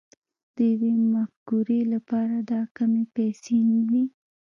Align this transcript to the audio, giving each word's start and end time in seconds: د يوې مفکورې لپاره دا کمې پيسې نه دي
د 0.55 0.57
يوې 0.71 0.91
مفکورې 1.13 1.79
لپاره 1.93 2.35
دا 2.51 2.61
کمې 2.75 3.03
پيسې 3.15 3.57
نه 3.71 3.81
دي 3.91 4.03